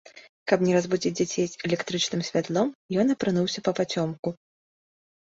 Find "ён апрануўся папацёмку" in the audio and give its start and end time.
3.05-4.39